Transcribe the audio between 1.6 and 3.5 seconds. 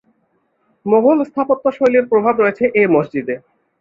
শৈলীর প্রভাব রয়েছে এ মসজিদে।